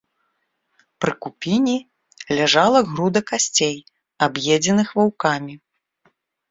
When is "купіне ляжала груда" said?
1.25-3.21